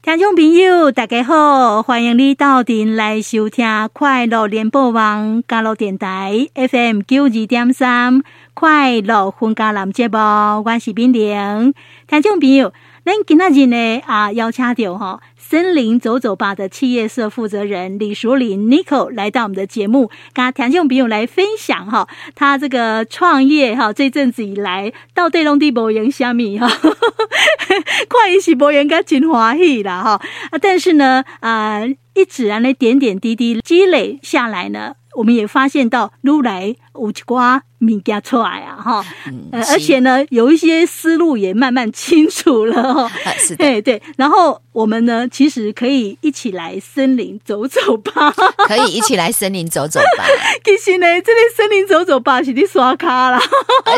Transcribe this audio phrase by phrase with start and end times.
[0.00, 8.22] 听众朋友，大家好，欢迎你到店来收听快乐联播网加入电台 FM 九二点三
[8.54, 10.16] 快乐分家男节目，
[10.64, 11.74] 我是冰玲。
[12.06, 12.72] 听众朋友，
[13.04, 15.20] 咱今仔日呢啊，邀请到吼。
[15.50, 30.20] 森林走走吧的企业社负责人李淑玲 Nico 来到我们的节目，跟听众朋友来分享哈，他这个创业哈，这阵子以来到对龙地博园虾米哈，看伊是博园该真欢喜啦哈。
[30.50, 31.80] 啊，但是呢啊，
[32.12, 39.04] 一直啊那点点滴滴积累下来呢，我们也发现到如来有一瓜物件出来啊哈，
[39.52, 45.26] 呃，而且呢，有一些思路也慢慢清楚了哈， 是的，对对，然后我们呢。
[45.28, 48.32] 其实可以一起来森林走走吧，
[48.66, 50.24] 可以一起来森林走走吧。
[50.64, 53.40] 其实呢，这里森林走走吧是你刷卡啦。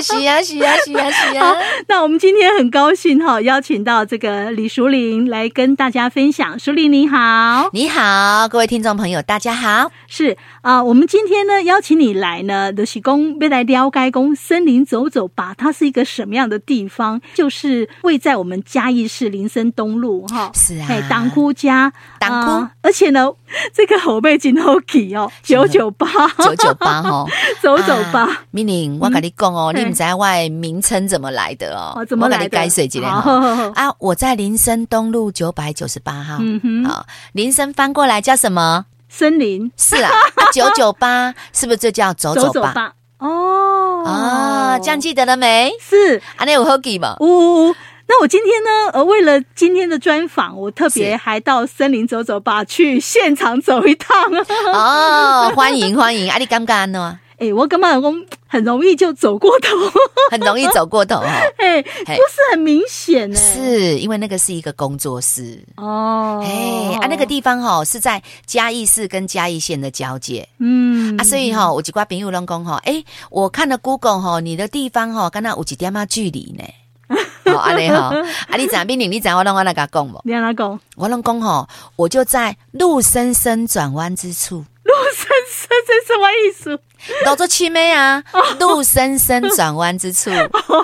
[0.02, 1.54] 是啊，是啊，是啊，是啊。
[1.88, 6.58] 那我们今天很高兴哈，邀请到这个李淑玲来跟大家分享。
[6.58, 9.90] 淑玲你好，你好，各位听众朋友大家好。
[10.08, 17.20] 是啊、呃，我们今天呢邀请你来呢，的是公未来了解公森林走走吧，它是一个什么样的地方？
[17.34, 20.50] 就是位在我们嘉义市林森东路哈。
[20.54, 23.32] 是啊，当哭家，当哭、呃，而且呢，
[23.72, 26.06] 这个后背真好记哦， 九九八，
[26.38, 27.26] 九九八哦，
[27.62, 28.44] 走走吧。
[28.50, 32.04] 明、啊、玲，我跟你讲哦，嗯、你不知道我的名称怎么来的哦？
[32.04, 32.44] 怎么来的？
[32.44, 33.72] 我跟你解释一下哈。
[33.74, 36.36] 啊，我在林森东路九百九十八号。
[36.40, 38.84] 嗯哼，啊，林森翻过来叫什么？
[39.10, 39.70] 森林。
[39.76, 40.10] 是啊，
[40.54, 42.94] 九九八是不是就叫走走吧？
[43.18, 45.72] 哦啊，这样记得了没？
[45.78, 47.16] 是，啊，那有好记吗？
[47.20, 47.74] 呜。
[48.12, 54.16] 那我今天呢，呃，为了今天的专访，我特别还到森林走走吧去现场走一趟
[54.72, 57.20] 哦，欢迎欢迎，阿你敢不敢呢？
[57.40, 58.14] 哎，我感觉我
[58.46, 59.68] 很容易就走过头，
[60.30, 61.26] 很容易走过头哈。
[61.56, 66.44] 哎，不是很明显呢，是因为那个是一个工作室哦。
[66.44, 76.64] 哎，啊，那个地方哈是在嘉义市跟嘉义县的交界，嗯啊，所以哈，我几挂朋友拢讲哈，哎，我看了 Google 哈，你的地方哈，跟那有几点嘛距离呢？
[77.50, 78.12] 好， 阿丽好，
[78.48, 80.20] 阿丽怎冰玲，你怎我让我来甲讲不？
[80.24, 84.64] 你来讲，我拢讲吼，我就在路深深转弯之处。
[84.82, 85.30] 路深深
[85.86, 86.80] 这什么意思？
[87.24, 88.22] 都做七妹啊！
[88.58, 90.30] 路深深转弯之处，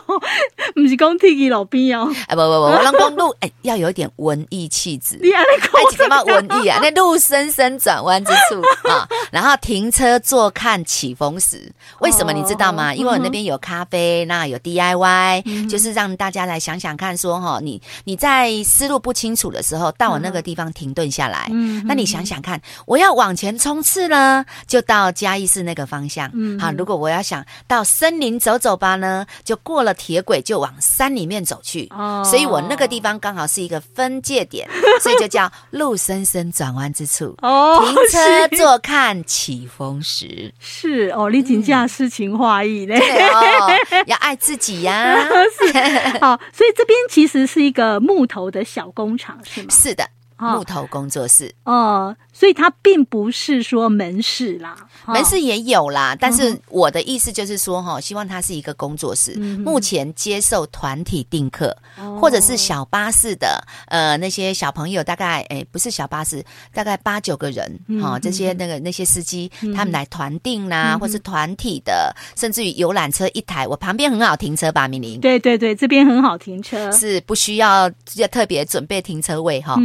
[0.74, 2.10] 不是讲天气路边哦。
[2.26, 5.18] 哎，不不不，我讲讲路哎，要有一点文艺气质。
[5.22, 6.78] 你爱讲什么文艺啊？
[6.80, 12.94] 那路深深转弯之处 啊，然后停车坐看起风时，为什么你知道吗？
[12.94, 21.46] 因为我那边有咖啡，那有 DIY，就是让大家来想想看，说哈，你你在思路不清楚的时候，到我那个地方停顿下来，
[21.84, 26.30] 那你想想看，我要往前冲刺呢，就到嘉义市那个方向。
[26.34, 31.88] 嗯，好，如果我要想到森林走走吧呢，就过了铁轨就往山里面走去。
[31.90, 34.68] 哦，所以我那个地方刚好是一个分界点，
[35.02, 37.36] 所以就叫路深深转弯之处。
[37.42, 40.52] 哦，停车坐看起风时。
[40.58, 42.98] 是哦，你真正诗情画意嘞。
[42.98, 43.70] 哦，
[44.06, 45.26] 要爱自己呀，啊。
[45.58, 49.68] 是，好，所以这边其实是一个木头的小工厂，是吗？
[49.70, 50.08] 是的。
[50.38, 51.54] 木头工作室。
[51.64, 54.76] 哦，所以它并不是说门市啦，
[55.06, 56.16] 门市也有啦。
[56.18, 59.34] 但是我的意思就是说，哈，希望它是一个工作室。
[59.64, 61.76] 目前接受团体订客，
[62.20, 75.20] 或者是小巴士的，呃，那些小朋友大概，哎，不是小巴士，大概八九个人，哈，这些那个那些司机他们来团订啦，或是团体的，甚至于游览车一台，我旁边很好停车吧，明玲。
[75.20, 79.76] 对对对，这边很好停车，是不需要要特别准备停车位哈。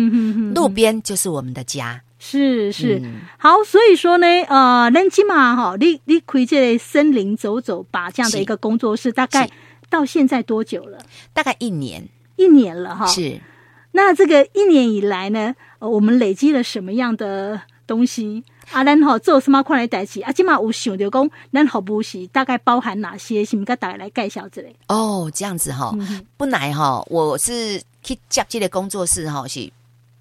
[0.54, 9.50] 路边就是我们的家，是是、嗯、好，所以说呢，呃，恁起码哈，你你开这个森林走走吧这样的一个工作室，大概
[9.90, 10.98] 到现在多久了？
[11.34, 13.06] 大概一年，一年了哈。
[13.08, 13.40] 是，
[13.94, 18.44] 那这个一年以来呢，呃、我们累积了什么样的东西？
[18.72, 20.22] 啊，咱好做什么款的代志？
[20.22, 23.44] 啊，起码有想到讲，咱服务是大概包含哪些？
[23.44, 24.74] 是不是跟大家来介绍之类？
[24.88, 29.70] 哦，这样子哈，嗯、不来哈，我是去接这个工作室哈，是。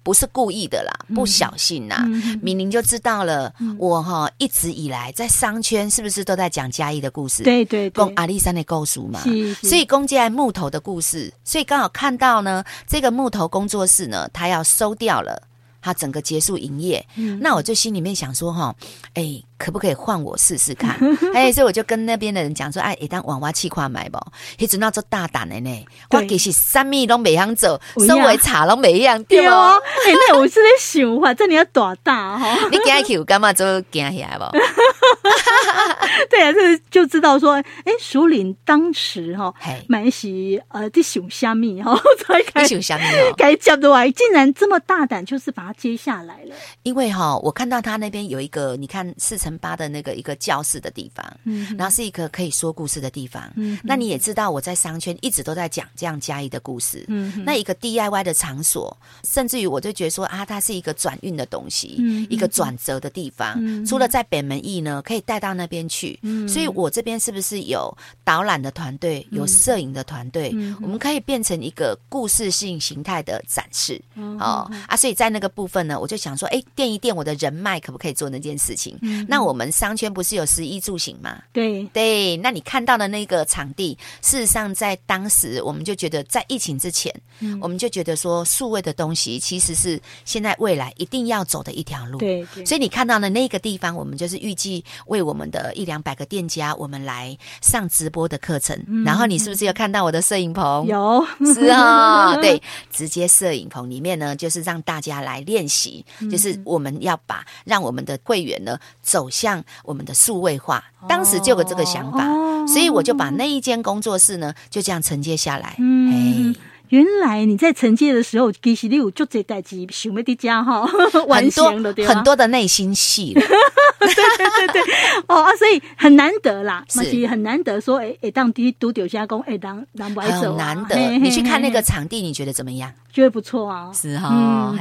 [0.03, 2.05] 不是故意的啦，不小心呐，
[2.41, 3.53] 明玲就知道了。
[3.77, 7.43] 我哈一直以来在商圈是不是都在讲嘉义的故事？
[7.43, 9.21] 对对，供阿里山的故事嘛。
[9.61, 15.41] 所以供进来木头的故事，所以刚好看到呢，这个木头工作室呢，他要收掉了。
[15.81, 18.75] 它整个结束营业，嗯、那我就心里面想说哈，
[19.13, 20.95] 哎、欸，可不可以换我试试看？
[21.33, 24.19] 哎、欸，所以我就跟那边的人讲说，哎，一旦娃娃气跨买不？
[24.57, 29.81] 一直那做大胆的呢，我其实三米都没想走，稍微茶都没一样对哦。
[30.05, 32.57] 哎，那我是在想话，这 你要多大哈？
[32.69, 34.45] 你惊起干嘛就惊起来不？
[36.29, 39.53] 对啊，这就知道说，哎，淑铃当时哈，
[39.87, 46.55] 蛮喜呃的熊虾米哈，才开熊虾米哦，该讲的话，竟然这么大胆，就是把它接下来了。
[46.83, 78.97] 因为哈，我看到他那边有一个，你看四乘八的那个一个教室的地方，嗯，然后是一个可以说故事的地方，嗯，那你也知道我在商圈一直都在讲这样嘉义的故事，嗯，那一个 DIY 的场所，甚至于我就觉得说啊，它是一个转运的东西，嗯，一个转折的地方，嗯，除了在北门驿呢，可以带到那边去，嗯，所以我这边是不是有导览的团队，有摄影的团队，嗯，我们可以变成一个故事性形态的展示，嗯，哦啊，所以在那个部分呢，我就想说，哎，垫一垫我的人脉，可不可以做那件事情？
[79.01, 81.41] 嗯，那我们商圈不是有十一住行吗？
[81.53, 98.77] 对对，那你看到的那个场地，事实上在当时我们就觉得，在疫情之前，嗯，我们就觉得说，数位的东西其实是现在未来一定要走的一条路，对，所以你看到的那个地方，我们就是预计为我们的一两百个店家，我们来上直播的课程。
[98.87, 100.85] 嗯，然后你是不是有看到我的摄影棚？
[100.87, 102.61] 有，是啊， 对，
[102.91, 110.81] 直接摄影棚里面呢，就是让大家来练习，就是我们要把让我们的会员呢走向我们的数位化。
[111.09, 112.25] 当时就有这个想法，
[112.65, 115.75] 所以我就把那一间工作室呢就这样承接下来。
[115.79, 116.55] 嗯。
[116.91, 120.85] 原来你在承接的时候，其实你有做这代志，想要的家哈，
[121.27, 122.05] 完成了对？
[122.05, 124.93] 很多的内心戏， 对对对对，
[125.27, 130.95] 哦啊，所以很难得啦，是很难得说，哎哎，当第一独丢加工，哎当当不爱走，很难得。
[131.17, 132.91] 你去看那个场地，你觉得怎么样？
[133.13, 134.73] 觉得不错啊，是哈，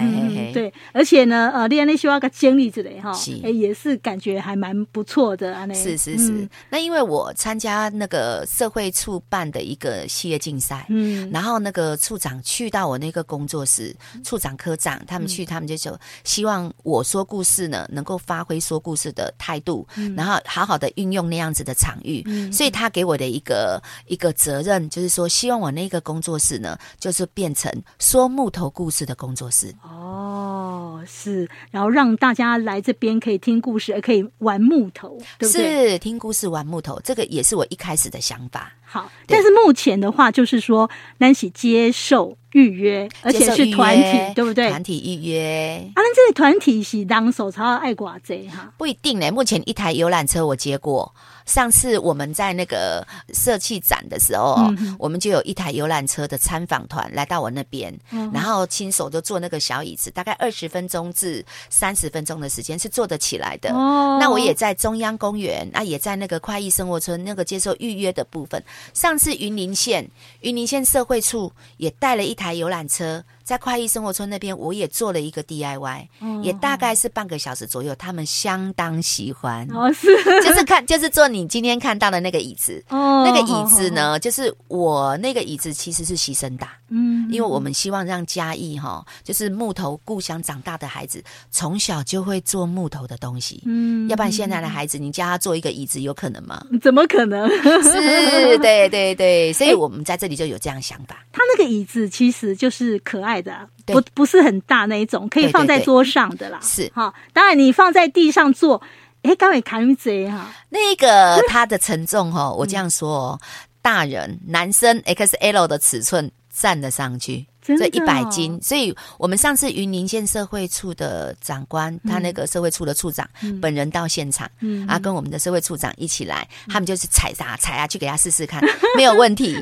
[0.53, 3.13] 对，而且呢，呃，练那需要个经历之类哈，
[3.43, 6.49] 哎，也是感觉还蛮不错的啊，是是是。
[6.71, 11.97] 那因为我参加那个社会处办的一个系列竞赛，嗯，然后那个。
[12.01, 13.95] 处长去到我那个工作室，
[14.25, 22.23] 处长、科长他们去，他们就说希望我说故事呢，能够发挥说故事的态度，嗯、然后好好的运用那样子的场域。
[22.27, 29.75] 嗯、所以他给我的一个一个责任，就是说希望我那个工作室呢，就是变成说木头故事的工作室。
[29.83, 35.91] 哦，是，然后让大家来这边可以听故事，也可以玩木头，对不对？
[35.91, 38.73] 是，听故事玩木头，这个也是我一开始的想法。
[38.85, 44.69] 好，但是目前的话，就是说，Nancy 接受预约，而且是团体，对不对？
[44.69, 45.83] 团体预约。
[45.95, 48.73] 啊，那这个团体是当手超爱寡贼哈？
[48.77, 49.31] 不一定呢。
[49.31, 51.15] 目前一台游览车我接过。
[51.47, 63.73] 上次我们在那个社企展的时候，嗯、我们就有一台游览车的参访团来到我那边，嗯、然后亲手就坐那个小椅子，大概二十分钟至三十分钟的时间是坐得起来的。
[63.75, 68.63] 哦、那我也在中央公园，啊，也在那个快意生活村那个接受预约的部分。
[68.95, 70.09] 上次云林县
[70.41, 73.25] 云林县社会处也带了一台游览车。
[73.51, 79.67] 在快意生活村那边，我也做了一个 DIY，、哦、也大概是半个小时左右，他们相当喜欢。
[79.75, 80.07] 哦，是，
[80.41, 82.81] 就是看，就是坐你今天看到的那个椅子。
[82.91, 86.79] 哦，那个椅子呢，哦、就是我那个椅子其实是牺牲大。
[86.91, 91.21] 嗯，因为我们希望让嘉义哈，就是木头故乡长大的孩子，
[91.51, 93.61] 从小就会做木头的东西。
[93.67, 96.65] 嗯，要不然现在的孩子，你叫他做一个椅子，有可能吗？
[96.81, 97.49] 怎么可能？
[97.83, 101.27] 是，对对对，所以我们在这里就有这样想法。
[101.33, 103.40] 他那个椅子其实就是可爱。
[103.43, 106.59] 的不不是很大那一种，可以放在桌上的啦。
[106.63, 108.81] 是哈，当然你放在地上坐，
[109.23, 110.51] 哎，刚会扛贼哈。
[110.71, 113.41] 那个 它的承重哈，我这样说哦，
[113.83, 117.47] 大人男生 XL 的尺寸站得上去。
[117.77, 123.29] 这一百斤，所以我们上次云林县社会处的长官，他那个社会处的处长
[123.61, 124.49] 本人到现场，
[124.87, 128.63] 啊，跟我们的社会处长一起来，他们就是踩啊踩啊，去给他试试看，
[128.97, 129.57] 没有问题，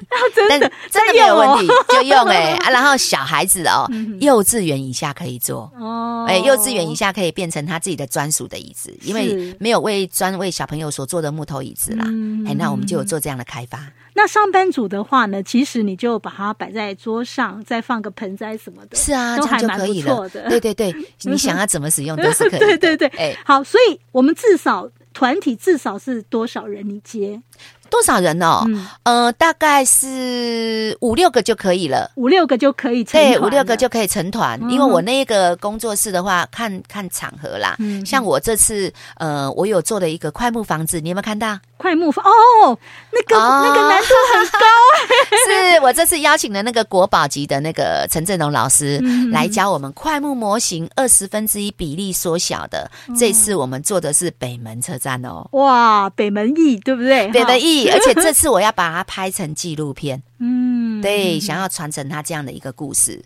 [0.48, 3.88] 但真的没有问题，就用哎 啊，然后小孩子哦，
[4.20, 5.70] 幼稚园以下可以坐。
[5.78, 12.04] 哦，哎，幼稚园以下可以变成他自己的专属的椅子，因为没有为专为小朋友所做的木头椅子啦，
[12.46, 13.80] 哎，那我们就有做这样的开发。
[14.20, 20.48] 那上班族的话呢，其实你就把它摆在桌上，再放个盆栽什么的，是啊，都还蛮不错的。
[20.48, 22.58] 对对对， 你想要怎么使用都是可以。
[22.58, 26.84] 对对对，哎，好，所以我们至少团体至少是多少人？
[26.88, 27.40] 你接
[27.90, 28.62] 多少人哦？
[28.66, 32.10] 嗯呃，大概是五六个就可以了。
[32.16, 34.58] 五六个就可以成团，对，五六个就可以成团。
[34.62, 37.76] 嗯因为我那个工作室的话，看看场合啦。
[37.78, 41.58] 嗯像我这次，呃，我有做的一个快木房子，你有没有看到？
[41.76, 42.76] 快木房哦，
[43.12, 44.58] 那个、哦那个难度很高，
[45.46, 52.90] 是我这次邀请的那个国宝级的那个陈振龙老师嗯来教我们快木模型二十分之一比例缩小的。
[53.16, 57.28] 这次我们做的是北门车站哦，哇，北门驿对不对？
[57.28, 60.22] 北门哈，驿，而且这次我要把它拍成纪录片。
[60.40, 63.22] 嗯，对，想要传承他这样的一个故事，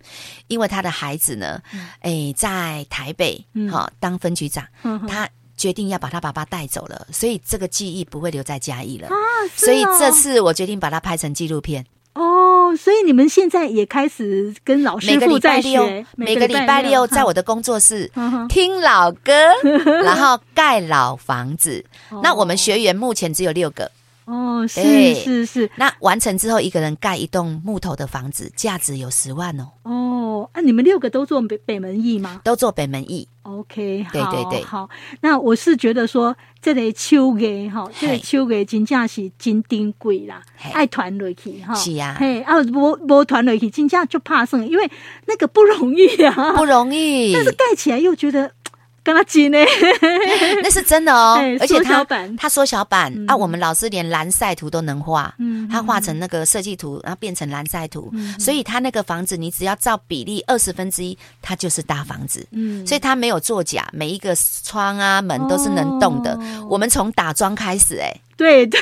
[0.49, 1.61] 因为他的孩子呢，
[2.01, 3.69] 哎，在台北嗯。
[3.69, 9.09] 好当分局长，嗯他决定要把他爸爸带走了，所以这个记忆不会留在嘉义了。
[9.55, 9.97] 所以哦。
[9.99, 18.11] 这次我决定把它拍成纪录片，哦，所以你们现在也开始跟老师每个礼傅在学拜六，，每个礼拜六在我的工作室
[18.49, 19.33] 听老歌，
[20.03, 21.85] 然后盖老房子。
[22.23, 23.91] 那我们学员目前只有六个。
[24.25, 32.41] 哦，是是是，那完成之后，一个人盖一栋木头的房子，价值有十万哦，哦，啊，你们六个都做北北门驿吗？
[32.45, 33.27] 都做北门驿。
[33.43, 34.63] ？OK，对对对。
[34.63, 42.17] 好，好那我是觉得说，这个手艺哈，这个嘿手艺真正是真珍贵啦嘿，爱团落去哈，是啊。
[42.17, 44.89] 嘿，啊，无无团落去，真正就怕生，因为
[45.27, 48.53] 那个不容易啊，不容易，但是盖起来又觉得。
[49.05, 49.59] 跟他紧呢，
[50.63, 52.05] 那是真的哦 而且他
[52.39, 53.27] 他缩小版嗯。
[53.27, 55.69] 啊，我们老师连蓝晒图都能画，嗯。
[55.69, 58.39] 他画成那个设计图，然后变成蓝晒图，嗯。
[58.39, 62.87] 所以他那个房子你只要照比例二十分之一，它就是大房子，嗯。
[62.87, 66.35] 所以他没有作假，每一个窗啊门都是能动的。
[66.35, 66.67] 哦。
[66.71, 68.81] 我们从打桩开始，哎，对对，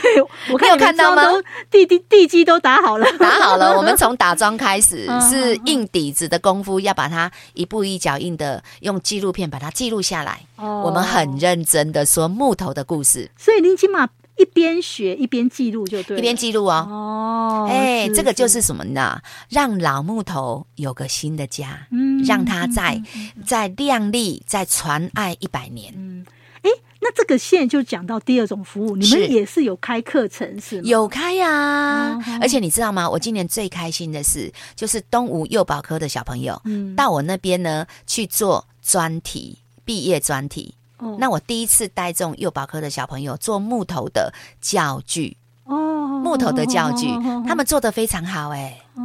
[0.53, 1.23] 我看有看到吗？
[1.71, 10.41] 地地地基都打好了，打好了， 我们从打桩开始嗯是硬底子的功夫，要把它一步一脚印的用纪录片把它记录下来。
[10.57, 10.83] 哦。
[10.87, 16.87] 我们很认真的说木头的故事，所以您起码一边学一边记录就对了，一边记录哦。
[16.89, 18.61] 哦，哎、这个就是。
[18.61, 19.21] 什么呢？
[19.49, 23.03] 让老木头有个新的家，嗯让它再
[23.45, 25.93] 再亮丽，在传爱一百年。
[25.97, 26.40] 嗯，哎，
[27.03, 29.19] 那这个线就讲到第二种服务，你是。
[29.19, 30.83] 们也是有开课程是吗？
[30.85, 33.09] 有开呀、啊嗯而且你知道吗？
[33.09, 36.95] 我今年最开心的是，就是东吴幼保科的小朋友、嗯。
[36.95, 40.75] 到我那边呢去做专题，毕业专题。
[40.99, 41.17] 哦。
[41.19, 47.07] 那我第一次带这种幼保科的小朋友做木头的教具，哦，木头的教具，
[47.49, 49.03] 他们做的非常好、哎，哦，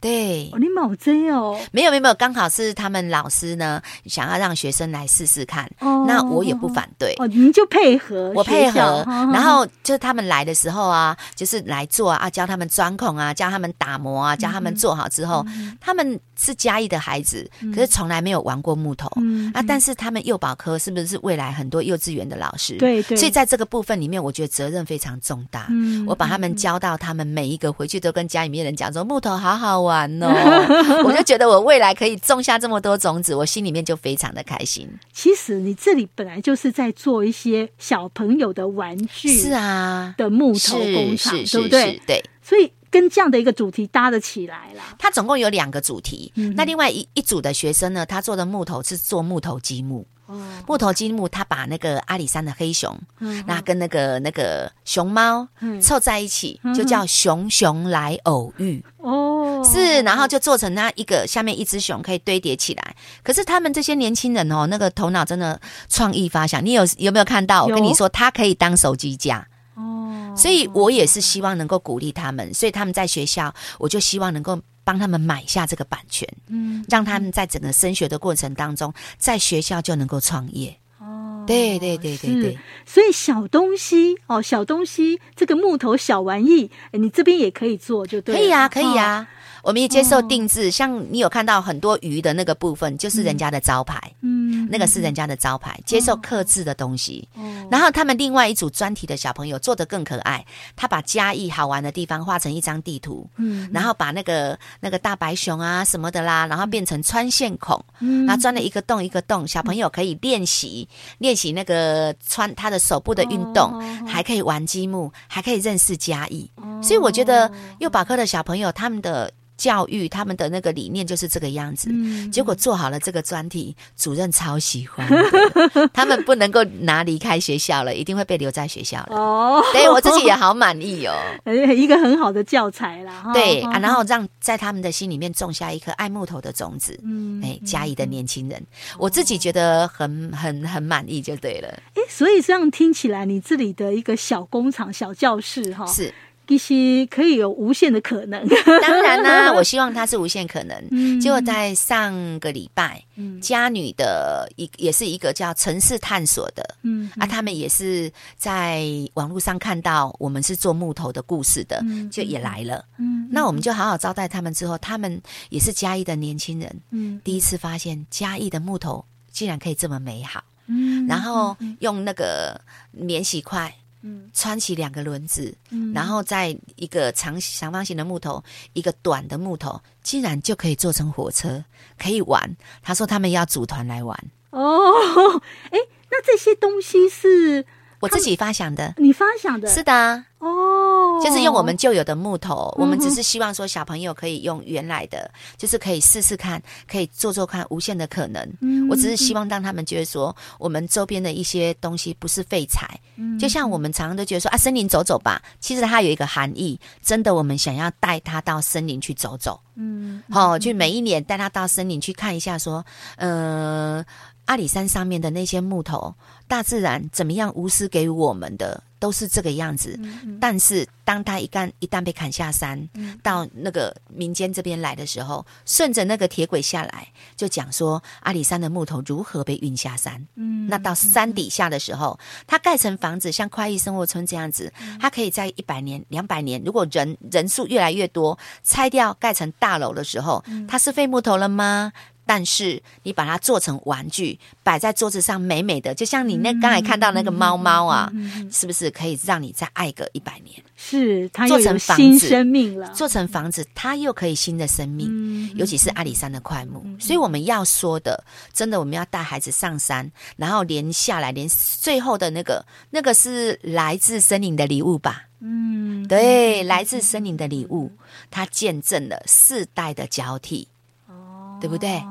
[0.00, 0.58] 对哦，。
[0.58, 7.14] 你冇真哦，没有没有没有，刚好是他们老师呢想要让学生来试试看，哦那我也不反对。
[7.18, 15.44] 哦，您就配合我配合，哦然后就是他们来的时候啊，就是来做啊，教他们钻孔啊，教他们打磨啊，教他们做好之后，
[15.80, 19.62] 他们是嘉义的孩子，可是从来没有玩过木头、嗯啊。
[19.66, 22.76] 但是他们幼保科是不是未来很多幼稚园的老师？
[22.76, 25.66] 对对所以在这个部分里面，我觉得责任非常重大。
[25.70, 30.28] 嗯我把他们教到，他们每一个回去都跟家里面人讲说木头好好玩哦，
[31.04, 34.88] 我就觉得我未来可以种下这么多种子，我心里面就非常的开心。
[35.12, 42.00] 其实你这里本来就是在做一些小朋友的玩具，是啊，的木头工厂，对不对是？
[42.06, 42.24] 对。
[42.42, 44.94] 所以跟这样的一个主题搭得起来啦。
[44.98, 50.06] 它总共有两个主题，嗯那另外一一组的学生呢，他做的木头是做木头积木。
[50.26, 58.82] 哦，木头积木，他把那个阿里山的黑熊，嗯那跟那个那个熊猫嗯凑在一起，嗯就叫熊熊来偶遇。
[58.98, 62.96] 哦，是，然后就做成那一个下面一只熊可以堆叠起来。
[63.22, 66.64] 可是他们这些年轻人哦，那个头脑真的创意发想。
[66.64, 67.64] 你有有没有看到？
[67.64, 69.46] 我跟你说，他可以当手机架。
[69.74, 80.76] 哦，所以我也是希望能够鼓励他们，所以他们在学校，我就希望能够帮他们买下这个版权，嗯，让他们在整个升学的过程当中，在学校就能够创业。
[80.98, 89.26] 哦，对对对对对，所以小东西哦，小东西这个木头小玩意，哎你这边也可以做，就对了，可以啊，可以哦。
[89.64, 89.66] 啊。
[89.66, 97.28] 我们也接受定制，像你有看到很多鱼的那个部分，就是人家的招牌，嗯，那个是人家的招牌，接受刻制的东西。
[97.34, 97.68] 哦。
[97.70, 100.44] 然后他们另外一组专题的小朋友做的更可爱，
[100.76, 103.68] 他把嘉义好玩的地方画成一张地图，嗯。
[103.72, 108.26] 然后把那个那个大白熊啊什么的啦，然后变成穿线孔，嗯。
[108.26, 110.86] 然后钻了一个洞一个洞，小朋友可以练习
[111.18, 113.82] 练习那个穿他的手部的运动，哦。
[114.06, 116.50] 还可以玩积木，还可以认识嘉义。
[116.82, 125.06] 所以我觉得幼保科的小朋友他们的教育他们的那个理念就是这个样子，嗯、结果做好了这个专题，主任超喜欢，
[125.92, 129.16] 他们不能够拿离开学校了，一定会被留在学校了。
[129.16, 131.14] 哦，对我自己也好满意哦，
[131.74, 133.30] 一个很好的教材啦。
[133.32, 136.98] 对啊，然后让在他们的心里面种下一颗爱木头的种子。
[137.02, 138.66] 嗯，哎，嘉义的年轻人，嗯、
[138.98, 141.68] 我自己觉得很很很满意，就对了。
[141.94, 146.12] 哎，所以这样听起来，你这里的一个小工厂、小教室，哈，是。
[146.46, 148.46] 其实可以有无限的可能，
[148.82, 150.76] 当然啦， 我希望它是无限可能。
[150.90, 158.84] 嗯，结果在上个礼拜，嗯，嘉女的一也是一个叫城市探索的，嗯啊，他们也是在
[159.14, 164.52] 网络上看到我们是做木头的故事的，嗯，就也来了，嗯，那我们就好好招待他们。
[164.54, 172.60] 之后，他们也是嘉义的年轻人，嗯，第一次发现嘉义的木头竟然可以这么美好，嗯，然后用那个
[172.92, 173.74] 免洗块。
[174.06, 178.44] 嗯，穿起两个轮子，嗯，然后在一个长长方形的木头，
[178.74, 181.64] 一个短的木头，竟然就可以做成火车，
[181.98, 182.54] 可以玩。
[182.82, 184.14] 他说他们要组团来玩。
[184.50, 185.78] 哦，哎，
[186.10, 187.64] 那这些东西是
[188.04, 189.68] 我自己发想的，你发想的？
[189.68, 190.24] 是的。
[190.40, 198.46] 哦，就是用我们旧有的木头，我们只是希望说小朋友可以用原来的，就是可以试试看，可以做做看，无限的可能。
[198.60, 202.86] 嗯，我只是希望让他们觉得说，我们周边的一些东西不是废材。
[203.16, 209.58] 嗯，就像我们常常都觉得说啊，森林走走吧，其实它有一个含义，真的，我们想要带他到森林去走走。
[209.76, 212.84] 嗯，好，就每一年带他到森林去看一下，说，
[213.16, 214.04] 呃，
[214.46, 216.14] 阿里山上面的那些木头，
[216.46, 218.82] 大自然怎么样无私给我们的。
[219.00, 220.00] 都是这个样子，
[220.40, 230.26] 但是当它一旦一旦被砍下山，嗯、到那个民间这边来的时候，顺着那个铁轨下来，就讲说阿里山的木头如何被运下山。
[230.36, 241.92] 嗯，那到山底下的时候，它盖成房子，像快意生活村这样子，它可以在一百年、两百年，如果人人数越来越多，拆掉盖成大楼的时候，它是废木头了吗？
[242.26, 248.10] 但是你把它做成玩具，摆在桌子上，美美的，就像你那刚才看到那个猫猫啊，
[248.50, 250.62] 是不是可以让你再爱个一百年？
[250.76, 255.08] 是，它做成新生命了，做成房子，它又可以新的生命。
[255.10, 265.24] 嗯、尤其是阿里山的快木，嗯、所以我们要说的，真的，我们要带孩子上山，然后连下来，连最后的那个，那个是来自森林的礼物吧？
[265.40, 267.92] 嗯，对，来自森林的礼物，
[268.30, 270.68] 它见证了世代的交替。
[271.06, 272.02] 哦对不对？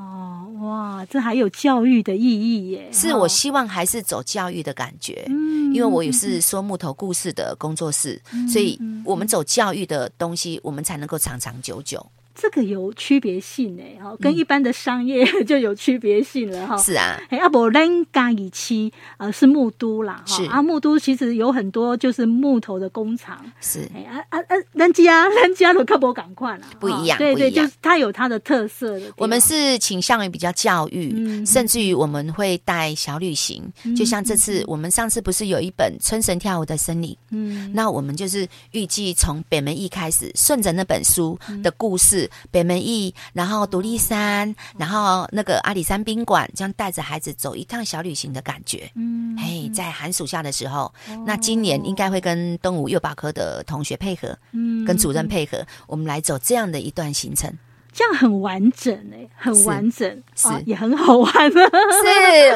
[0.64, 2.88] 哦，哇，这还有教育的意义耶！
[2.92, 12.04] 是我希望还是走教育的感觉，嗯，因为我也是说木头故事的工作室，嗯，所以我们走教育的东西，我们才能够长长久久。
[12.34, 16.76] 这个有区别性呢，哈，跟一般的商业 就有区别性了哈。
[16.76, 20.44] 是啊，哎，阿伯兰嘎以期呃是木都啦，是。
[20.46, 23.40] 啊，木都其实有很多就是木头的工厂。
[23.60, 29.12] 是，哎啊啊啊，咱家 咱家的可不赶快了，不一样，对对，就是它有它的特色的。
[29.16, 33.62] 我们是倾向于比较教育，甚至于我们会带小旅行，
[33.96, 42.23] 就像这次我们上次不是有一本《春神跳舞的森林》，嗯，那我们就是预计从北门一开始，顺着那本书的故事。
[42.50, 48.90] 北门驿，然后独立山，然后那个阿里山宾馆，这样带着孩子走一趟小旅行的感觉。
[48.94, 57.52] 嗯，嘿，在寒暑假的时候，哦、那今年应该会跟东吴幼保科的同学配合，嗯，跟主任配合，我们来走这样的一段行程。
[57.94, 61.30] 这样很完整哎，很完整，是，也很好玩。
[61.52, 61.58] 是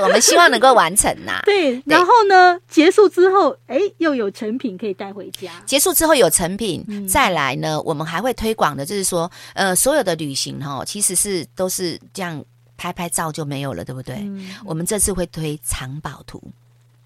[0.03, 1.42] 我们希望能够完成呐、 啊。
[1.44, 5.53] 对，然后呢，结束之后，哎，又有成品可以带回家。
[5.64, 12.44] 结束之后有成品，嗯、再来呢，我们还会推广的，就是说，呃，所有的旅行哈，其实是都是这样
[12.77, 14.16] 拍拍照就没有了，对不对？
[14.16, 16.42] 嗯、我们这次会推藏宝图。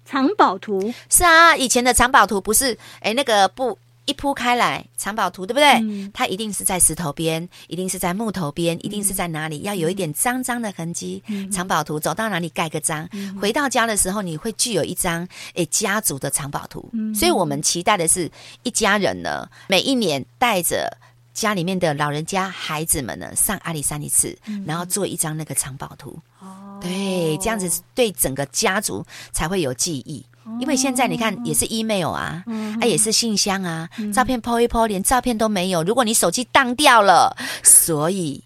[0.05, 3.77] 藏宝图是啊，以前的藏宝图不是哎那个不。
[4.05, 5.65] 一铺开来，藏宝图对不对？
[5.81, 9.59] 嗯、它一定是在石头边，一定是在木头边，一定是在哪里？
[9.59, 11.23] 嗯、要有一点脏脏的痕迹。
[11.27, 16.89] 嗯、藏宝图走到哪里盖个章，嗯、回到家的时候你会具有一张诶家族的藏宝图。
[16.93, 18.29] 嗯、所以我们期待的是
[18.63, 20.97] 一家人呢，每一年带着
[21.33, 26.19] 家里面的老人家、孩子们呢上阿里山一次，嗯、然后做一张那个藏宝图。
[26.39, 30.25] 哦，对，这样子对整个家族才会有记忆。
[30.59, 35.83] 因为现在你看也是 email 啊，嗯、啊也是信箱啊，嗯、照片 po 一 po，连照片都没有。
[35.83, 38.43] 如果你手机当掉了，所以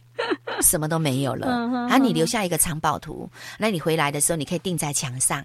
[0.62, 1.47] 什么都没有了。
[1.89, 5.43] 啊，你留下一个藏宝图，那你回来的时候你可以钉在墙上。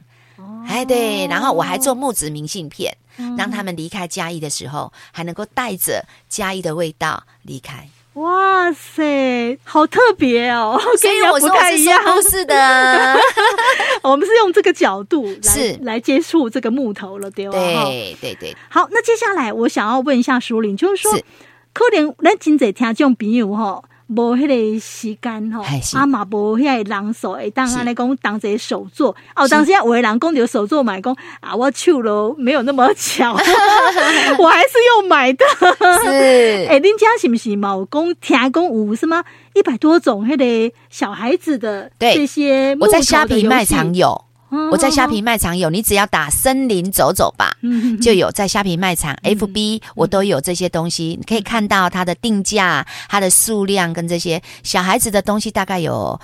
[0.66, 7.88] 哎，对，然后我还做木质明信片，让、嗯、他们离开嘉义的时候还能够带着嘉义的味道离开。
[8.14, 13.16] 哇塞，好特别哦， 所以我说我是说故事的，
[14.05, 17.53] 我们是用这个角度来来接触这个木头了，对吧？
[17.53, 18.55] 对对对。
[18.68, 21.25] 好，那接下来我想要问一下舒林，就是说，是
[21.72, 23.85] 可能咱真侪听众朋友吼。
[24.14, 25.64] 无迄个时间吼，
[25.98, 29.48] 啊嘛无迄个人数会当安尼讲当一个手作哦。
[29.48, 33.33] 当时有的人讲着手作买讲啊，我手咯没有那么巧，
[34.38, 35.44] 我还是用买的。
[36.05, 36.09] 是，
[36.68, 39.22] 哎、欸，恁家是不是毛公听讲有什么
[39.55, 42.77] 一百多种迄个小孩子的这些？
[42.81, 44.25] 我在虾皮卖场有。
[44.70, 47.56] 我在虾皮卖场有，你只要打森林走走吧，
[48.02, 56.20] 就有在虾皮卖场 FB，我都有这些东西，你可以看到它的定价、它的数量跟这些小孩子的东西，大概有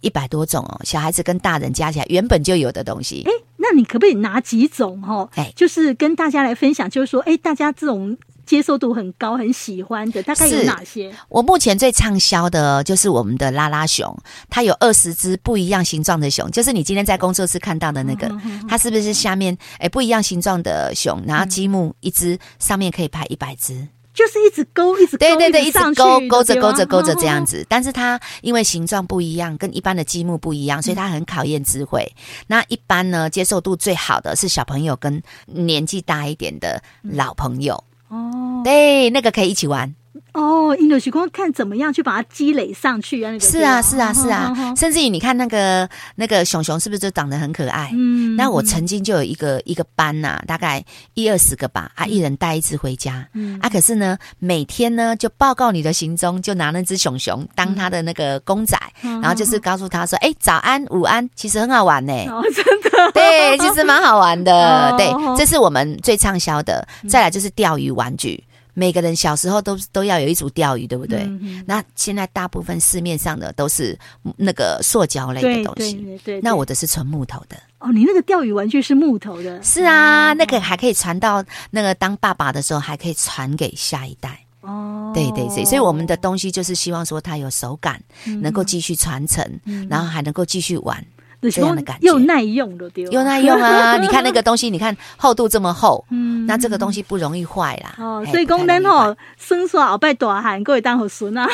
[0.00, 0.80] 一百多种哦。
[0.84, 3.24] 小孩子跟大人加起来原本就有的东西。
[3.26, 5.28] 哎，那你可不可以拿几种哦？
[5.34, 8.16] 哎，就是跟大家来分享，就是说，哎，大家这种。
[8.52, 11.10] 接受度很高，很喜欢的，大概有哪些？
[11.30, 14.14] 我目前最畅销的就是我们的拉拉熊，
[14.50, 18.30] 它有二十只不一样形状的熊，就是你今天在工作室看到的那个，
[18.68, 21.22] 它是不是下面诶不一样形状的熊？
[21.26, 27.64] 然后积木一只上面可以拍一百只，就是一直勾，一直勾对对对，一直勾勾着勾着勾着这样子。
[27.70, 32.06] 但是它因为形状不一样，跟一般的积木不一样，所以它很考验智慧。
[32.48, 37.82] 那一般呢，接受度最好的是小朋友跟年纪大一点的老朋友。
[38.12, 39.94] 哦，对，那个可以一起玩。
[40.32, 40.76] 哦。
[40.78, 43.30] 印度时光看怎么样去把它积累上去啊？
[43.30, 44.52] 那个是啊，是啊，是啊。
[44.56, 47.90] 哦、甚至于你看那个那个熊熊是不是就长得很可爱？
[47.92, 50.82] 嗯，那我曾经就有一个一个班呐、啊，大概
[51.14, 53.28] 一二十个吧，啊，一人带一只回家。
[53.34, 62.26] 嗯，啊，可是呢，每天呢就报告你的行踪，就拿那只熊熊当他的那个公仔，嗯、然后就是告诉他说：“哎、欸，早安，午安。”其实很好玩呢、欸。
[62.32, 63.12] 哦，真的。
[63.12, 64.52] 对，其实蛮好玩的。
[64.90, 66.86] 哦、对，这是我们最畅销的。
[67.08, 68.42] 再来就是钓鱼玩具。
[68.74, 71.20] 每个人小时候都都要有一组钓鱼，对不对？
[71.24, 73.98] 嗯、那现在大部分市面上的都是
[74.36, 75.94] 那个塑胶类的东西。
[75.94, 76.40] 对对对。
[76.40, 77.56] 那我的是纯木头的。
[77.78, 79.62] 哦，你那个钓鱼玩具是木头的？
[79.62, 84.38] 是啊，哦、那个还可以传到那个当爸爸的时候，还可以传给下一代。
[84.60, 91.04] 哦，对对对，所以我们的东西就是希望说它有手感，嗯、能够继续传承，嗯、然后还能够继续玩。
[91.50, 93.96] 这样的感觉又耐用的，丢，又耐用啊！
[94.02, 97.94] 你看那个东西，你看厚度这么厚，嗯，那这个东西不容易坏啦。
[97.98, 101.46] 哦，所以讲咱吼，生说鳌拜大汉，各位当好孙啊！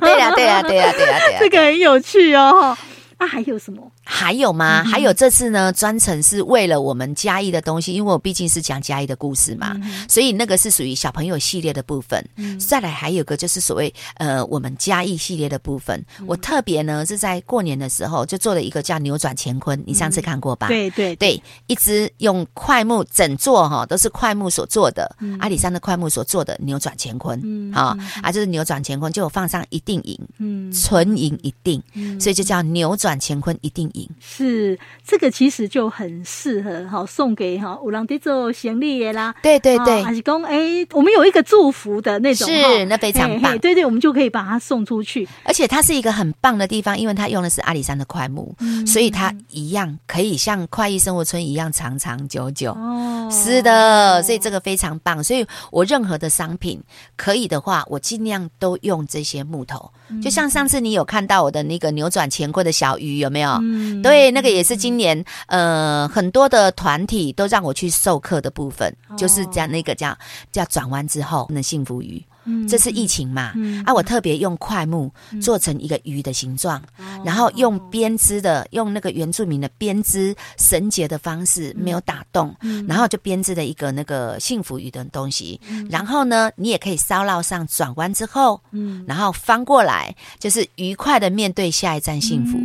[0.00, 2.76] 对呀，对呀，对呀，对呀，对呀，这个很有趣哦。
[3.18, 3.80] 那还有什么？
[4.14, 4.84] 还有吗？
[4.84, 9.74] 还有这次呢，专程是为了我们嘉义的东西，因为我毕竟是讲嘉义的故事嘛，
[10.06, 12.22] 所以那个是属于小朋友系列的部分。
[12.58, 20.68] 再来还有个就是所谓呃我们嘉义系列的部分，我特别呢是在过年的时候就做了一个叫扭转乾坤，你上次看过吧？
[20.68, 31.82] 对对对，一直用快木整座哈都是快木所做的，阿里山的快木所做的扭转乾坤，啊啊就是扭转乾坤，就放上一定赢，嗯，纯赢一定，
[32.20, 33.90] 所以就叫扭转乾坤一定。
[34.20, 45.28] 是这个其实就很适合哈送给哈有人在做行李的啦，对对对，还是讲哎，我们有一个祝福的那种，是那非常棒，对对，我们就可以把它送出去。
[45.44, 52.72] 而且它是一个很棒的地方，因为它用的是阿里山的桧木，嗯、所以它一样可以像快意生活村一样长长久久。
[52.72, 55.22] 哦，是的，所以这个非常棒。
[55.22, 56.80] 所以我任何的商品
[57.16, 59.90] 可以的话，我尽量都用这些木头。
[60.22, 63.50] 就像上次你有看到我的那个扭转乾坤的小鱼，有没有？
[63.62, 70.16] 嗯、对，那个也是今年呃很多的团体都让我去授课的部分，哦、就是讲那个叫
[70.50, 72.22] 叫转弯之后的幸福鱼。
[72.44, 73.52] 嗯，这是疫情嘛？
[73.54, 75.08] 嗯、啊，我特别用桧木
[75.40, 85.60] 做成一个鱼的形状，嗯、然后用编织的，用那个原住民的编织绳结的方式，没有打洞，嗯、然后就编织了一个那个幸福鱼的东西。
[85.70, 92.58] 嗯、然后呢，你也可以烧烙上转弯之后，嗯，然后翻过来，就是愉快的面对下一站幸福。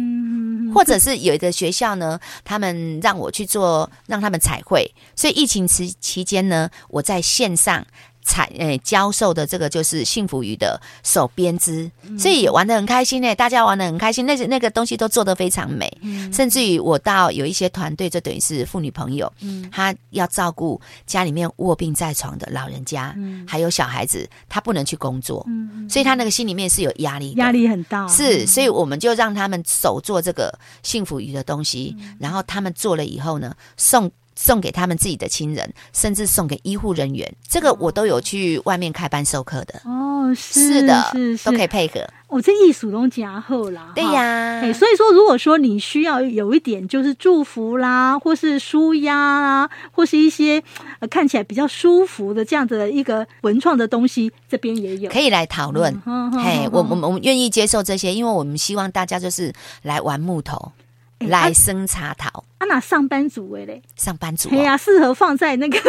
[0.77, 7.83] 或者是有一个学校呢，他们让我去做，让他们彩绘，所以疫情期期间呢，我在线上。
[8.27, 34.11] 彩诶，教授的这个就是幸福鱼的手编织，所以玩的很开心诶，大家玩的很开心，那些那个东西都做得非常美，嗯、甚至于我到有一些团队，就等于是妇女朋友，嗯，她要照顾家里面卧病在床的老人家，嗯，还有小孩子，她不能去工作，嗯，所以她那个心里面是有压力，压力很大，是，所以我们就让他们手做这个幸福鱼的东西，嗯、然后他们做了以后呢，送。
[34.37, 39.81] 送给他们自己的亲人，甚至送给医护人员，这个我都有去外面开班授课的。
[39.83, 42.07] 哦，是，是的，是，是都可以配合。
[42.27, 43.93] 哦，这艺术都加厚啦。
[43.95, 44.21] 对呀，
[44.61, 50.61] 哎，所以说，如果说你需要有一点就是祝福啦，或是舒压啦，或是一些
[50.99, 55.99] 呃看起来比较舒服的这样子的一个文创的东西，这边也有，可以来讨论。
[56.05, 60.71] 嗯、嘿，我我们我们愿意接受这些，因为我们希望大家就是来玩木头。
[61.19, 62.65] 来生茶桃啊！
[62.67, 65.79] 那上班族哎嘞，上班族哎呀，适合放在那个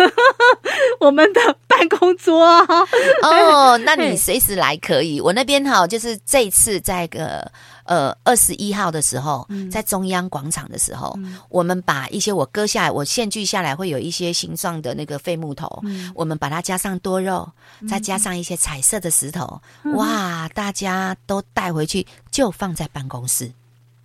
[1.00, 2.44] 我们的办公桌
[3.22, 3.78] 哦。
[3.84, 7.50] 那你随时来可以，我那边哈就是这一次在个。
[7.88, 23.50] 呃，二十一号的时候，嗯、在中央广场的时候，嗯、我们把一些我割下来，我线锯下来会有一些形状的那个废木头，嗯、我们把它加上多肉，嗯、再加上一些彩色的石头，嗯、哇，大家都带回去就放在办公室。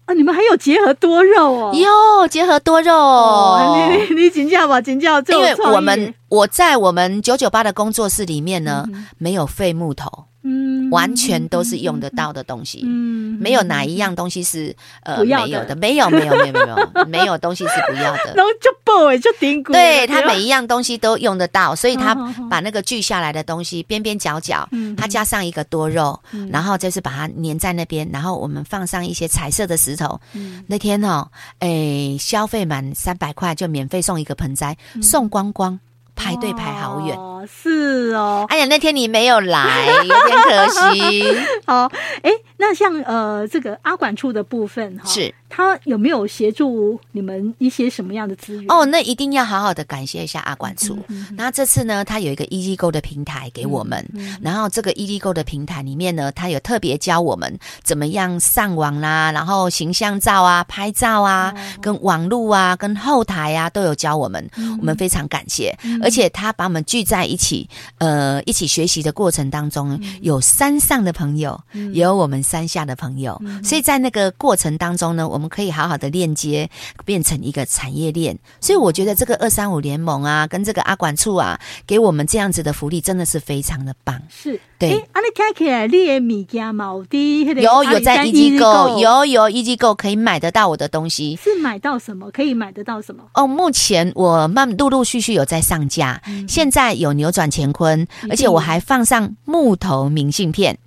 [0.06, 1.72] 啊，你们还有结合多肉哦？
[1.74, 5.22] 哟，结合多肉，哦、你你请教吧，请教。
[5.22, 10.26] 因为我们我在我们九九八的工作室里面呢，嗯、没有废木头。
[10.44, 17.34] 嗯，完全都是用得到的东西，嗯，没有哪一样东西是呃没有的，没有没有没有没有没有。
[17.44, 22.16] 东西是不要的，然后就爆哎就顶骨，对，他每一样东西都用得到， 所以他
[22.50, 26.18] 把那个锯下来的东西边边角角，他加上一个多肉，
[26.52, 30.22] 然后就是把它粘在那边，然后我们放上一些彩色的石头，
[30.68, 31.28] 那天哦，
[31.60, 35.80] 哎，消费满三百块就免费送一个盆栽，送光光。
[36.16, 38.46] 排队排好远，哦，是哦。
[38.50, 41.24] 哎呀，那天你没有来，有点可惜。
[41.66, 42.32] 好，哎，
[42.66, 45.36] 那像呃这个阿管处的部分哈，是。
[45.56, 48.66] 他有没有协助你们一些什么样的资源？
[48.72, 50.98] 哦，那一定要好好的感谢一下阿管处。
[51.10, 54.04] 嗯嗯、那这次呢，他有一个 EasyGo 的平台给我们，
[54.42, 65.78] 然后这个 EasyGo 的平台里面呢，他有特别教我们怎么样上网啦，然后形象照啊、拍照啊、哦、跟网路啊、跟后台啊都有教我们，嗯、我们非常感谢。
[65.84, 71.62] 嗯、而且他把我们聚在一起，呃，一起学习的过程当中，嗯、有山上的朋友，
[71.94, 75.50] 有我们山下的朋友，嗯、所以在那个过程当中呢，我们。
[75.54, 76.68] 可以好好的链接，
[77.06, 78.36] 变成一个产业链。
[78.60, 84.20] 所以我觉得这个二三五联盟啊，跟这个阿管处啊，给我们这样子的福利，真的是非常的棒。
[84.30, 84.94] 是，对。
[85.12, 91.36] 啊，你看起来你的物件嘛，有有在 EasyGo，有有 EasyGo 可以买得到我的东西。
[91.36, 92.32] 是买到什么？
[92.32, 93.24] 可以买得到什么？
[93.36, 100.80] 哦，目前我慢陆陆续续有在上架，嗯、现在有扭转乾坤，而且我还放上木头明信片。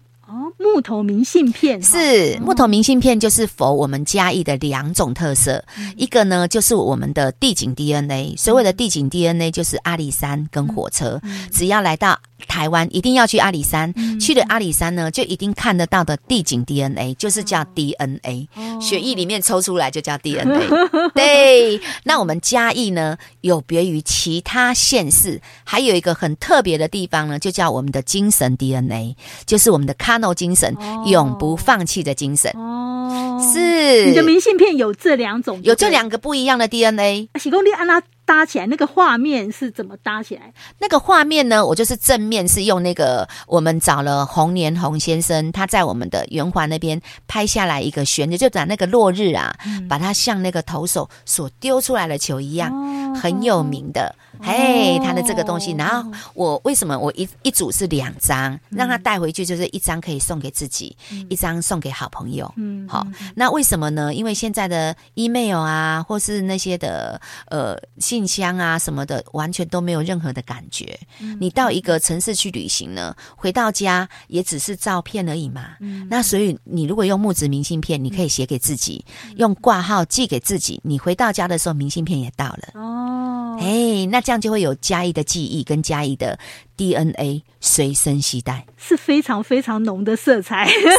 [0.58, 20.68] 木头明信片是木头明信片，就是否我们嘉义的两种特色，嗯、一个呢就是我们的地景 DNA，所谓的地景 DNA 就是阿里山跟火车，嗯、只要来到台湾，一定要去阿里山，嗯、去了阿里山呢，就一定看得到的地景 DNA，就是叫 DNA，、哦、血液里面抽出来就叫 DNA。
[21.14, 32.50] 对，那我们嘉义呢，有别于其他县市，还有一个很特别的地方呢，就叫我们的精神 DNA，就是我们的 Cano 精神，哦、永不放弃的精神。
[32.52, 34.06] 哦，是。
[34.06, 37.28] 你的明信片有这两种，有这两个不一样的 DNA。
[37.40, 38.02] 喜公，你安娜。
[38.26, 40.52] 搭起来那个画面是怎么搭起来？
[40.80, 41.64] 那个画面呢？
[41.64, 54.14] 我就是正面是用那个我们找了洪年洪先生，他在我们的圆环那边拍下来一个悬着，就把那个落日啊，嗯、把它像那个投手所丢出来的球一样，哦、很有名的。
[54.40, 62.52] 嘿，他的这个东西，然后我为什么我一一组是两张，让他带回去，就是一张可以送给自己，嗯、一张送给好朋友。
[62.56, 64.14] 嗯，好，那为什么呢？
[64.14, 67.76] 因为现在的 email 啊，或是那些的呃。
[67.98, 70.98] 信箱啊什么的，完全都没有任何的感觉。
[71.18, 75.70] 嗯、你到一个城市去旅行呢，回到家也只是照片而已嘛。
[75.80, 80.80] 嗯、那所以你如果用木质明信片，你可以写给自己，嗯、用挂号寄给自己。
[80.84, 82.68] 你回到家的时候，明信片也到了。
[82.74, 86.36] 哦，哎，那这样就会有嘉义的记忆跟嘉义的
[86.76, 90.66] DNA 随身携带，是非常非常浓的色彩。
[90.66, 90.82] 是，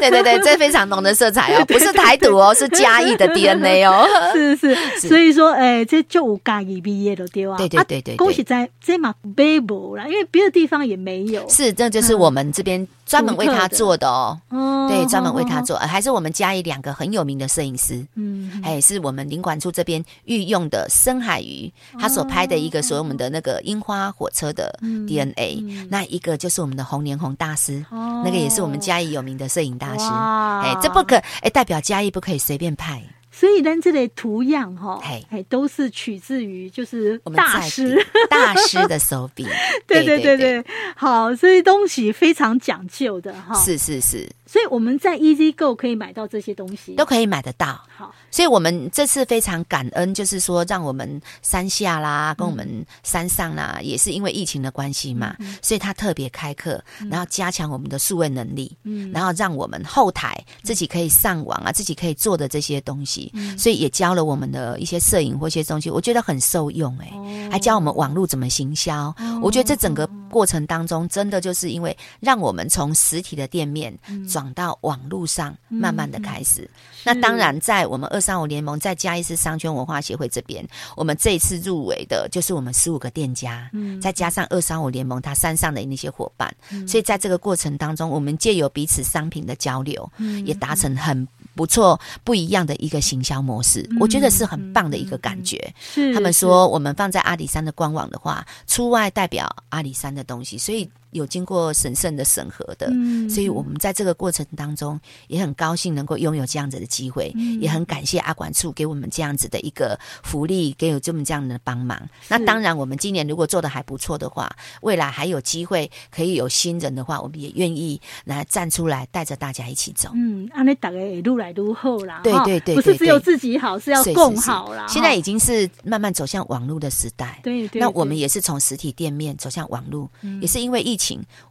[0.00, 4.04] 对对对，这非常浓的色彩哦， 不是台独哦，是嘉义的 DNA 哦。
[4.34, 7.56] 是是，是所以说，哎，这就有嘉义毕业的对吧？
[7.56, 11.48] 对对对对，恭喜在这嘛背不啦，因为别的地方也没有。
[11.48, 14.40] 是，这就是我们这边专门为他做的哦。
[14.48, 18.04] 哦，对，专门为他做，还是我们嘉义两个很有名的摄影师。
[18.14, 24.10] 嗯，哎，是我们领馆处这边御用的深海鱼，他所拍的一个，所谓我们的那个樱花。
[24.12, 30.04] 火车的 DNA，、嗯嗯、那一个就是我们的红莲红大师，哦、那个也是我们嘉义有名的摄影大师。
[30.04, 33.02] 哎，这不可哎，代表嘉义不可以随便拍。
[33.34, 39.46] 所以呢，这类图样哈，哎，都是取自于就是大师大师的手笔。
[39.88, 40.64] 对对对对，
[40.94, 43.54] 好，所以东西非常讲究的哈。
[43.54, 44.28] 是是是。
[44.52, 47.80] 所以我们在 EasyGo 可以买到这些东西，都可以买得到。
[47.96, 56.78] 好，所以我们这次非常感恩，就是说让我们山下啦，跟我们山上啦，嗯、也是因为疫情的关系嘛，嗯、所以他特别开课，
[57.10, 70.06] 然后加强我们的数位能力，嗯，然后让我们后台自己可以上网啊，自己可以做的这些东西，嗯、所以也教了我们的一些摄影或一些东西，我觉得很受用哎、欸，哦、还教我们网络怎么行销，哦、我觉得这整个。
[70.32, 73.94] 过程当中，真的就是因为让我们从实体的店面
[74.26, 76.66] 转到网络上，慢慢的开始。
[77.04, 83.68] 那当然，在我们二三五联盟，再加一次商圈文化协会这边，我们这一次入围的就是我们十五个店家，
[84.00, 86.54] 再加上二三五联盟它山上的那些伙伴，
[86.86, 90.10] 所以在这个过程当中，我们借由彼此商品的交流，
[90.46, 93.86] 也达成很不错、不一样的一个行销模式。
[93.98, 95.74] 我觉得是很棒的一个感觉。
[96.14, 100.88] 他们说，我们放在阿里山的官网的话，出外代表阿里山的东西，所以。
[101.12, 112.08] 有经过审慎的审核的，嗯，所以我们在这个过程当中也很高兴能够拥有这样子的机会，嗯，也很感谢阿管处给我们这样子的一个福利，给有这么这样的帮忙。
[112.28, 120.10] 那当然，我们今年如果做的还不错的话，未来还有机会可以有新人的话，我们也愿意来站出来带着大家一起走。
[120.14, 122.20] 嗯，安尼大家也越来越好啦。
[122.24, 124.86] 对对对，对，不是只有自己好，是要共好啦。
[124.88, 127.40] 现在已经是慢慢走向网络的时代。
[127.42, 130.96] 对对，对，那我们也是从实体店面走向网络，嗯，也是因为疫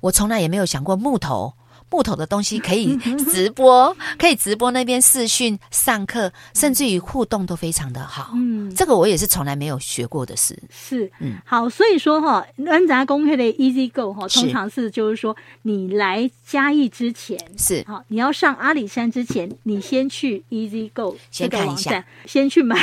[0.02, 1.54] 我从来也没有想过木头。
[1.92, 2.96] 木头的东西可以
[3.30, 8.32] 直播，可以直播那边视讯上课，甚至于互动都非常的好。
[8.34, 10.58] 嗯，这个我也是从来没有学过的事。
[10.70, 22.78] 是，嗯，好，所以说哈，安杂公开的 Easy Go 哈，通常是就是说你来嘉义之前是好，你要上阿里山之前，你先去 Easy Go 先看一下，先去买，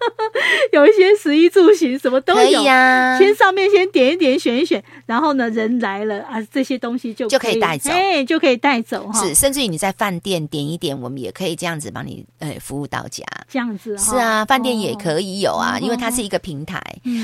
[0.72, 3.18] 有一些食衣住行什么都有呀。
[3.18, 8.37] 先上面先点一点，选一选，然后呢，人来了啊，这些东西就就可以带走，哎，就。
[8.38, 16.80] 可以带走哈，是，甚至于你在饭店点一点，我们也可以这样子帮你呃服务到家，这样子是啊，饭店也可以有啊，因为它是一个平台，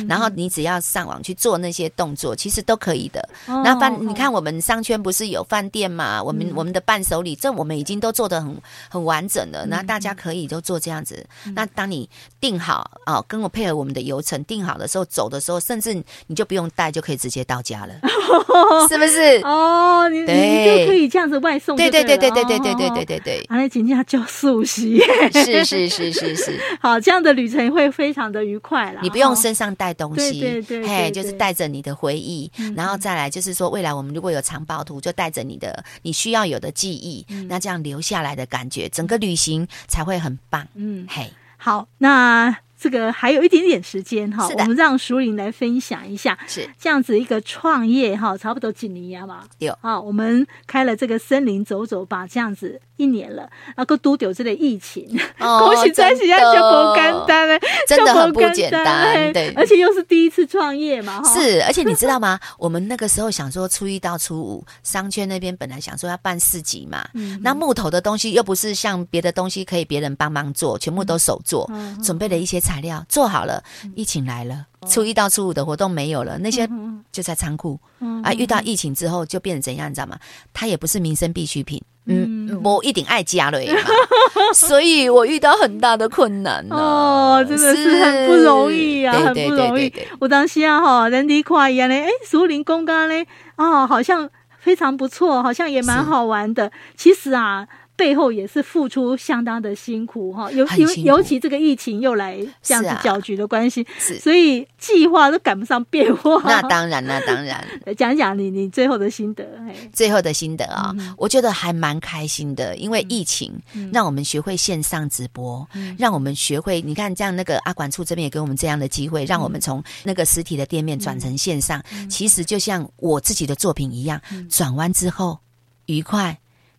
[0.08, 3.28] 然后你只要上网去做那些动作，其实都可以的。
[3.46, 6.22] 那饭，你看我们商圈不是有饭店嘛？
[6.22, 8.56] 我们我们的伴手礼，这我们已经都做的很
[8.88, 11.24] 很完整了，那大家可以都做这样子。
[11.54, 12.08] 那当你
[12.40, 15.94] 定好哦，跟我配合我们的流程定好的时候，走的时候，甚至
[16.26, 17.94] 你就不用带，就可以直接到家了，
[18.88, 19.40] 是不是？
[19.44, 21.03] 哦，你你就可以。
[21.08, 24.98] 这样子外送对，对对对对对对对对对对，阿来今天叫素食，
[25.32, 29.00] 是是是是是， 好，这样的旅程会非常的愉快啦。
[29.02, 40.66] 你不用身上带东西，对对对，嘿，就是带着你的回忆，然后再来就是说，未来我们如果有藏宝图，就带着你的你需要有的记忆，那这样留下来的感觉，整个旅行才会很棒。
[40.74, 42.63] 嗯，嘿，好，那。
[42.84, 46.68] 这个还有一点点时间哈，我们让熟玲来分享一下，是。
[46.78, 49.44] 这样子一个创业哈，差不多几年了嘛？
[49.60, 49.74] 有。
[49.80, 53.42] 啊，我们开了这个森林走走吧，这样子一年了，
[53.76, 55.04] 然后都丢这个疫情，
[55.38, 62.38] 恭喜恭喜，要叫不简单嘞，真的很不简单，对，而且又是第一次创业嘛，是，而且你知道吗？
[62.58, 67.04] 我们那个时候想说初一到初五，商圈那边本来想说要办市集嘛，
[67.40, 71.70] 那木头的东西又不是像别的东西可以别人帮忙做，全部都手做，
[72.02, 73.62] 准备了一些材料做好了，
[73.94, 76.68] 疫情来了，初一到初五的活动没有了，那些
[77.10, 77.78] 就在仓库。
[78.22, 78.32] 啊。
[78.34, 80.18] 遇到疫情之后，就变成怎样，你知道吗？
[80.52, 83.58] 它也不是民生必需品，嗯，我一定爱加了，
[84.54, 89.92] 所以我遇到很大的困难哦，真的是很不容易啊，很不容易。
[90.18, 93.26] 我当时啊，哈，人哋夸一样嘞，哎，熟林公干嘞，
[93.56, 94.28] 哦，好像
[94.58, 96.70] 非常不错，好像也蛮好玩的。
[96.96, 97.66] 其实啊。
[97.96, 106.42] 背后也是付出相当的辛苦哈，尤尤尤其这个疫情又来这样子搅局的关系，是、啊、所以计划都赶不上变化。
[106.44, 107.64] 那当然，那当然。
[107.96, 109.46] 讲讲你你最后的心得。
[109.92, 113.52] 最后的心得啊、哦，嗯、我觉得还蛮开心的，因为疫情
[113.92, 121.80] 让我们学会线上直播，嗯、让我们学会你看这样那个阿管处这边也给我们这样的机会，让我们从那个实体的店面转成线上。
[121.92, 125.38] 嗯、其实就像我自己的作品一样，转弯之后
[125.86, 126.36] 愉快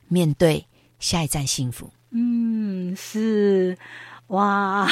[0.10, 0.66] 面对。
[1.06, 3.78] 下一站幸福，嗯，是
[4.30, 4.88] 哇，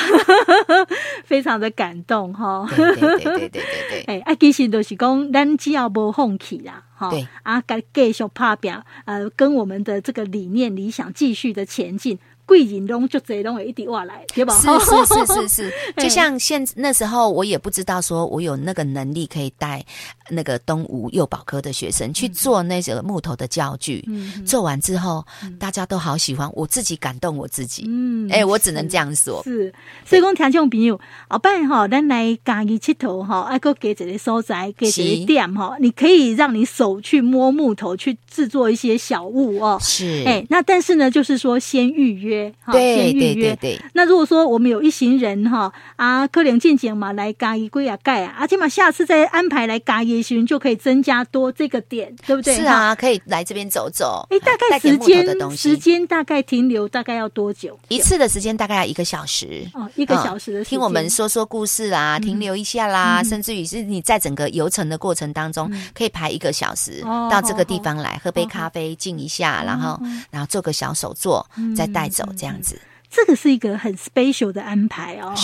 [1.26, 2.69] 非常的感动哈。
[2.76, 12.19] 对对对对对对， 哎，啊，其实就是讲，咱只要不放弃啦，哈，啊，该继续拍表，呃，跟我们的这个理念理想继续的前进。
[12.46, 14.54] 贵人拢就这拢会一直挖来，对吧？
[14.60, 19.84] 是 是是是是，就像现那时候，我也不知道说我有那个能力可以带
[20.30, 24.04] 那个东吴幼保科的学生去做那个木头的教具。
[24.08, 25.26] 嗯，做完之后，
[25.58, 27.86] 大家都好喜欢，我自己感动我自己。
[27.88, 29.42] 嗯，哎，我只能这样说。
[29.44, 29.74] 是，
[30.06, 39.78] 所以讲听众朋友，后摆哈，咱来嘉义佚佗哈，爱搁给一个所在，给一个店哈，你可以让你手去摸木头，去制作一些小物哦。
[39.82, 42.33] 是，哎，那但是呢，就是说先预约。
[42.34, 43.34] 约，哈，对先预约。
[43.34, 43.82] 对对对。
[43.93, 52.56] 那如果说我们有一行人哈啊，可能进前嘛来嘉义龟啊盖啊，而且嘛下次再安排来嘉义的时候就可以增加多这个点，对不对？
[52.56, 54.26] 是啊，可以来这边走走。
[54.30, 55.24] 哎，大概时间
[55.56, 57.78] 时间大概停留大概要多久？
[57.89, 59.65] 一次的时间大概要一个小时。
[59.74, 60.63] 哦，一个小时的。
[60.63, 70.00] 听我们说说故事啦，停留一下啦，甚至于是你在整个游程的过程当中，可以排一个小时到这个地方来喝杯咖啡，静一下，然后
[70.32, 72.80] 然后做个小手作，再带走这样子。
[73.16, 75.36] 这个是一个很 special 的安排哦。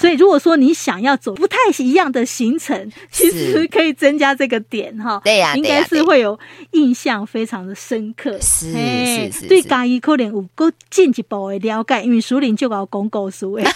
[0.00, 5.20] 所以如果说你想要走不太一样的行程，其实可以增加这个点哈。
[5.22, 6.36] 对呀，应该是会有
[6.72, 8.32] 印象非常的深刻。
[8.40, 13.72] 是是是，对嘉义可能有够进一步的了解，因为淑铃就搞公告书哎。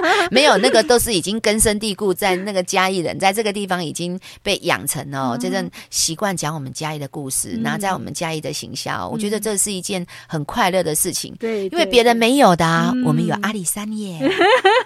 [0.30, 11.34] 没有那个都是已经根深蒂固在那个嘉义人，在这个地方已经被养成哦，这种习惯讲我们嘉义的故事，拿在我们嘉义的行销，我觉得这是一件很快乐的事情。
[11.40, 12.66] 对，因为别人没有的。
[12.66, 14.18] 啊，我们有阿里山耶。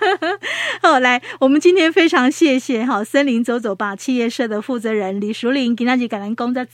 [0.83, 6.71] 好，来，我们今天非常谢谢哈森林走走吧企业社的负责人李淑玲，给大家感恩工作者。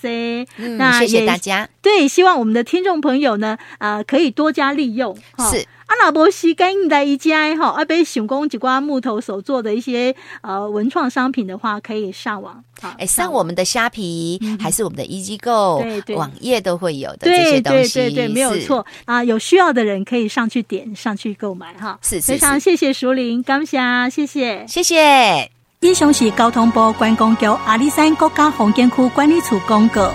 [0.56, 1.68] 嗯，那谢谢大家。
[1.80, 5.16] 对，希望我们的听众朋友呢，啊、呃，可以多加利用。
[5.50, 5.64] 是。
[5.86, 12.62] 啊，那无时间来宜家哈，啊，被想讲几挂木头手做的一些呃文创商品的话，可以上网。
[12.98, 17.94] 哎，上我们的虾皮，还是我们的对对，网页都会有的这些东西。
[17.94, 21.98] 对对对，没有错啊，有需要的人可以上去点上去购买哈。
[22.02, 23.78] 是是，非常谢谢熟林，感谢
[24.10, 25.50] 谢谢谢谢。
[25.80, 30.12] 以上是交通部观光局阿里山国家风景区管理处公告。